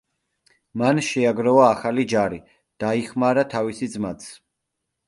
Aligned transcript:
მან 0.81 1.01
შეაგროვა 1.09 1.67
ახალი 1.75 2.07
ჯარი, 2.15 2.41
დაიხმარა 2.87 3.47
თავისი 3.57 3.95
ძმაც. 3.99 4.33